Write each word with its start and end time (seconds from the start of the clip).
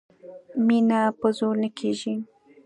مینه 0.65 1.01
په 1.19 1.27
زور 1.37 1.55
نه 1.63 1.69
کېږي 1.77 2.13